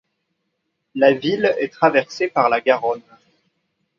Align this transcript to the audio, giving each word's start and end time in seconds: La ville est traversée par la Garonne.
La 0.95 1.13
ville 1.13 1.53
est 1.59 1.71
traversée 1.71 2.27
par 2.27 2.49
la 2.49 2.59
Garonne. 2.59 3.03